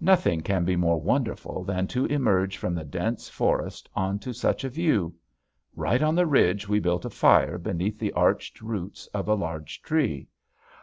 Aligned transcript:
Nothing 0.00 0.40
can 0.40 0.64
be 0.64 0.74
more 0.74 0.98
wonderful 0.98 1.62
than 1.62 1.86
to 1.88 2.06
emerge 2.06 2.56
from 2.56 2.74
the 2.74 2.82
dense 2.82 3.28
forest 3.28 3.90
onto 3.94 4.32
such 4.32 4.64
a 4.64 4.70
view! 4.70 5.14
Right 5.74 6.00
on 6.00 6.14
the 6.14 6.24
ridge 6.24 6.66
we 6.66 6.80
built 6.80 7.04
a 7.04 7.10
fire 7.10 7.58
beneath 7.58 7.98
the 7.98 8.14
arched 8.14 8.62
roots 8.62 9.06
of 9.08 9.28
a 9.28 9.34
large 9.34 9.82
tree. 9.82 10.28